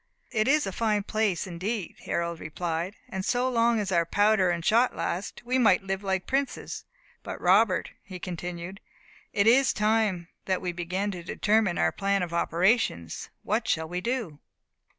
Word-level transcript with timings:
"It 0.31 0.47
is 0.47 0.65
a 0.65 0.71
fine 0.71 1.03
place 1.03 1.45
indeed," 1.45 1.95
Harold 2.05 2.39
replied; 2.39 2.95
"and 3.07 3.23
so 3.23 3.47
long 3.47 3.79
as 3.79 3.91
our 3.91 4.03
powder 4.03 4.49
and 4.49 4.65
shot 4.65 4.95
last, 4.95 5.43
we 5.45 5.59
might 5.59 5.83
live 5.83 6.01
like 6.01 6.25
princes. 6.25 6.85
But, 7.21 7.39
Robert," 7.39 7.91
he 8.01 8.17
continued, 8.17 8.81
"it 9.31 9.45
is 9.45 9.71
time 9.71 10.27
that 10.45 10.59
we 10.59 10.71
begin 10.71 11.11
to 11.11 11.21
determine 11.21 11.77
our 11.77 11.91
plan 11.91 12.23
of 12.23 12.33
operations. 12.33 13.29
What 13.43 13.67
shall 13.67 13.87
we 13.87 14.01
do?" 14.01 14.39